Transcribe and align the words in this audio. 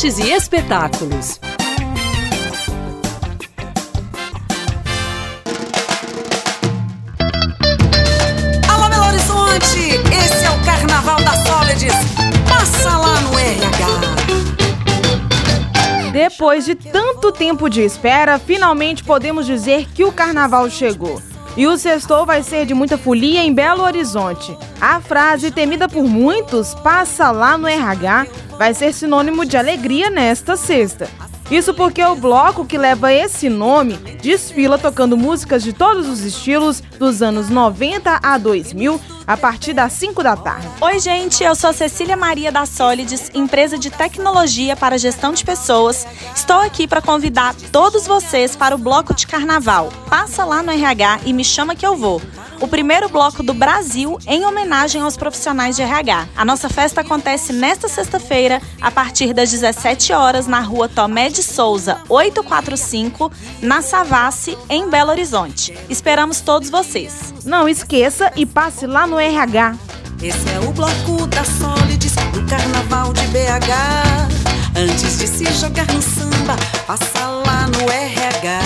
artes 0.00 0.18
e 0.18 0.32
espetáculos. 0.32 1.38
Alô, 8.66 8.88
Belo 8.88 9.04
Horizonte! 9.04 10.00
Esse 10.10 10.46
é 10.46 10.50
o 10.50 10.64
Carnaval 10.64 11.22
da 11.22 11.32
Solides. 11.44 11.92
Passa 12.48 12.96
lá 12.96 13.20
no 13.20 13.38
RH. 13.38 13.86
Depois 16.12 16.64
de 16.64 16.74
tanto 16.74 17.30
tempo 17.30 17.68
de 17.68 17.82
espera, 17.82 18.38
finalmente 18.38 19.04
podemos 19.04 19.44
dizer 19.44 19.86
que 19.94 20.02
o 20.02 20.10
carnaval 20.10 20.70
chegou. 20.70 21.20
E 21.56 21.66
o 21.66 21.76
sextou 21.76 22.24
vai 22.24 22.42
ser 22.42 22.64
de 22.64 22.74
muita 22.74 22.96
folia 22.96 23.42
em 23.42 23.52
Belo 23.52 23.82
Horizonte. 23.82 24.56
A 24.80 25.00
frase 25.00 25.50
temida 25.50 25.88
por 25.88 26.04
muitos, 26.04 26.74
passa 26.74 27.30
lá 27.30 27.58
no 27.58 27.66
RH, 27.66 28.26
vai 28.56 28.72
ser 28.72 28.92
sinônimo 28.92 29.44
de 29.44 29.56
alegria 29.56 30.08
nesta 30.08 30.56
sexta. 30.56 31.08
Isso 31.50 31.74
porque 31.74 32.02
o 32.04 32.14
bloco 32.14 32.64
que 32.64 32.78
leva 32.78 33.12
esse 33.12 33.48
nome 33.48 33.96
desfila 34.22 34.78
tocando 34.78 35.16
músicas 35.16 35.64
de 35.64 35.72
todos 35.72 36.08
os 36.08 36.20
estilos 36.20 36.80
dos 36.96 37.22
anos 37.22 37.50
90 37.50 38.20
a 38.22 38.38
2000 38.38 39.00
a 39.30 39.36
partir 39.36 39.72
das 39.72 39.92
5 39.92 40.24
da 40.24 40.36
tarde. 40.36 40.68
Oi, 40.80 40.98
gente, 40.98 41.44
eu 41.44 41.54
sou 41.54 41.72
Cecília 41.72 42.16
Maria 42.16 42.50
da 42.50 42.66
Solides, 42.66 43.30
empresa 43.32 43.78
de 43.78 43.88
tecnologia 43.88 44.74
para 44.74 44.98
gestão 44.98 45.32
de 45.32 45.44
pessoas. 45.44 46.04
Estou 46.34 46.60
aqui 46.60 46.88
para 46.88 47.00
convidar 47.00 47.54
todos 47.70 48.08
vocês 48.08 48.56
para 48.56 48.74
o 48.74 48.78
bloco 48.78 49.14
de 49.14 49.28
carnaval. 49.28 49.92
Passa 50.08 50.44
lá 50.44 50.64
no 50.64 50.72
RH 50.72 51.20
e 51.26 51.32
me 51.32 51.44
chama 51.44 51.76
que 51.76 51.86
eu 51.86 51.96
vou 51.96 52.20
o 52.60 52.68
primeiro 52.68 53.08
bloco 53.08 53.42
do 53.42 53.54
Brasil 53.54 54.18
em 54.26 54.44
homenagem 54.44 55.00
aos 55.00 55.16
profissionais 55.16 55.74
de 55.74 55.82
RH. 55.82 56.28
A 56.36 56.44
nossa 56.44 56.68
festa 56.68 57.00
acontece 57.00 57.52
nesta 57.52 57.88
sexta-feira, 57.88 58.60
a 58.80 58.90
partir 58.90 59.32
das 59.32 59.50
17 59.50 60.12
horas, 60.12 60.46
na 60.46 60.60
rua 60.60 60.88
Tomé 60.88 61.28
de 61.30 61.42
Souza, 61.42 61.98
845, 62.08 63.32
na 63.62 63.80
Savassi, 63.80 64.56
em 64.68 64.88
Belo 64.88 65.10
Horizonte. 65.10 65.76
Esperamos 65.88 66.40
todos 66.40 66.70
vocês. 66.70 67.34
Não 67.44 67.68
esqueça 67.68 68.30
e 68.36 68.44
passe 68.44 68.86
lá 68.86 69.06
no 69.06 69.18
RH. 69.18 69.76
Esse 70.22 70.50
é 70.50 70.60
o 70.60 70.72
bloco 70.72 71.26
da 71.28 71.42
Solides, 71.44 72.14
do 72.32 72.46
Carnaval 72.46 73.12
de 73.14 73.26
BH. 73.28 74.50
Antes 74.76 75.18
de 75.18 75.26
se 75.26 75.44
jogar 75.54 75.86
no 75.86 76.02
samba, 76.02 76.56
passa 76.86 77.26
lá 77.26 77.66
no 77.68 77.90
RH. 77.90 78.60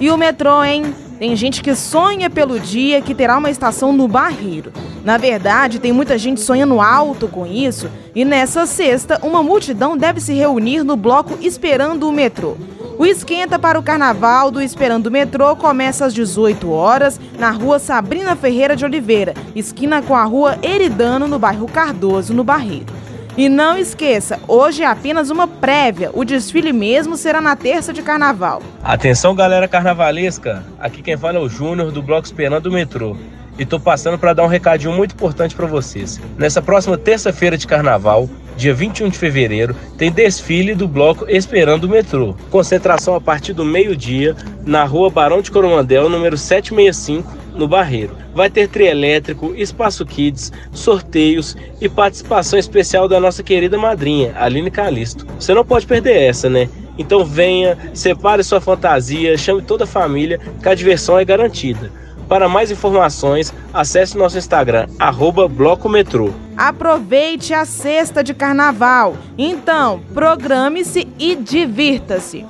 E 0.00 0.10
o 0.10 0.16
metrô, 0.16 0.64
hein? 0.64 1.05
Tem 1.18 1.34
gente 1.34 1.62
que 1.62 1.74
sonha 1.74 2.28
pelo 2.28 2.60
dia 2.60 3.00
que 3.00 3.14
terá 3.14 3.38
uma 3.38 3.50
estação 3.50 3.90
no 3.90 4.06
Barreiro. 4.06 4.70
Na 5.02 5.16
verdade, 5.16 5.78
tem 5.78 5.90
muita 5.90 6.18
gente 6.18 6.40
sonhando 6.40 6.80
alto 6.80 7.26
com 7.26 7.46
isso, 7.46 7.88
e 8.14 8.24
nessa 8.24 8.66
sexta, 8.66 9.18
uma 9.22 9.42
multidão 9.42 9.96
deve 9.96 10.20
se 10.20 10.34
reunir 10.34 10.84
no 10.84 10.94
bloco 10.94 11.38
Esperando 11.40 12.06
o 12.06 12.12
Metrô. 12.12 12.56
O 12.98 13.06
esquenta 13.06 13.58
para 13.58 13.78
o 13.78 13.82
carnaval 13.82 14.50
do 14.50 14.60
Esperando 14.60 15.06
o 15.06 15.10
Metrô 15.10 15.54
começa 15.56 16.04
às 16.04 16.12
18 16.12 16.70
horas 16.70 17.20
na 17.38 17.50
rua 17.50 17.78
Sabrina 17.78 18.36
Ferreira 18.36 18.76
de 18.76 18.84
Oliveira, 18.84 19.34
esquina 19.54 20.02
com 20.02 20.14
a 20.14 20.24
rua 20.24 20.58
Eridano, 20.62 21.26
no 21.26 21.38
bairro 21.38 21.66
Cardoso, 21.66 22.34
no 22.34 22.44
Barreiro. 22.44 22.95
E 23.36 23.50
não 23.50 23.76
esqueça, 23.76 24.40
hoje 24.48 24.82
é 24.82 24.86
apenas 24.86 25.28
uma 25.28 25.46
prévia. 25.46 26.10
O 26.14 26.24
desfile 26.24 26.72
mesmo 26.72 27.18
será 27.18 27.38
na 27.38 27.54
terça 27.54 27.92
de 27.92 28.00
carnaval. 28.00 28.62
Atenção, 28.82 29.34
galera 29.34 29.68
carnavalesca. 29.68 30.64
Aqui 30.80 31.02
quem 31.02 31.18
fala 31.18 31.36
é 31.36 31.40
o 31.42 31.48
Júnior 31.48 31.92
do 31.92 32.00
Bloco 32.00 32.26
Esperando 32.26 32.66
o 32.66 32.72
Metrô. 32.72 33.14
E 33.58 33.66
tô 33.66 33.78
passando 33.78 34.18
para 34.18 34.32
dar 34.32 34.44
um 34.44 34.48
recadinho 34.48 34.92
muito 34.92 35.14
importante 35.14 35.54
para 35.54 35.66
vocês. 35.66 36.18
Nessa 36.38 36.62
próxima 36.62 36.96
terça-feira 36.96 37.58
de 37.58 37.66
carnaval, 37.66 38.26
dia 38.56 38.72
21 38.72 39.10
de 39.10 39.18
fevereiro, 39.18 39.76
tem 39.98 40.10
desfile 40.10 40.74
do 40.74 40.88
bloco 40.88 41.26
Esperando 41.28 41.84
o 41.84 41.88
Metrô. 41.90 42.34
Concentração 42.50 43.14
a 43.14 43.20
partir 43.20 43.52
do 43.52 43.66
meio-dia 43.66 44.34
na 44.64 44.84
rua 44.84 45.10
Barão 45.10 45.42
de 45.42 45.50
Coromandel, 45.50 46.08
número 46.08 46.38
765, 46.38 47.45
no 47.56 47.66
Barreiro. 47.66 48.16
Vai 48.34 48.50
ter 48.50 48.68
trio 48.68 48.86
elétrico, 48.86 49.54
espaço 49.56 50.04
kids, 50.04 50.52
sorteios 50.72 51.56
e 51.80 51.88
participação 51.88 52.58
especial 52.58 53.08
da 53.08 53.18
nossa 53.18 53.42
querida 53.42 53.78
madrinha, 53.78 54.34
Aline 54.36 54.70
Calisto. 54.70 55.26
Você 55.38 55.54
não 55.54 55.64
pode 55.64 55.86
perder 55.86 56.22
essa, 56.22 56.48
né? 56.48 56.68
Então 56.98 57.24
venha, 57.24 57.76
separe 57.92 58.42
sua 58.42 58.60
fantasia, 58.60 59.36
chame 59.36 59.62
toda 59.62 59.84
a 59.84 59.86
família, 59.86 60.40
que 60.62 60.68
a 60.68 60.74
diversão 60.74 61.18
é 61.18 61.24
garantida. 61.24 61.90
Para 62.28 62.48
mais 62.48 62.70
informações, 62.70 63.54
acesse 63.72 64.18
nosso 64.18 64.36
Instagram, 64.36 64.88
arroba 64.98 65.46
Blocometrô. 65.46 66.30
Aproveite 66.56 67.54
a 67.54 67.64
sexta 67.64 68.24
de 68.24 68.34
carnaval. 68.34 69.16
Então, 69.38 70.00
programe-se 70.12 71.06
e 71.18 71.36
divirta-se. 71.36 72.44